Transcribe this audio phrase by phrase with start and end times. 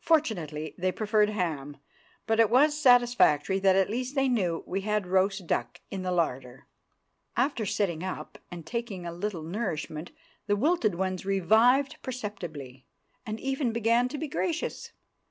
[0.00, 1.76] Fortunately they preferred ham,
[2.26, 6.10] but it was satisfactory that at least they knew we had roast duck in the
[6.10, 6.66] larder.
[7.36, 10.12] After sitting up and taking a little nourishment,
[10.46, 12.86] the wilted ones revived perceptibly,
[13.26, 14.92] and even began to be gracious.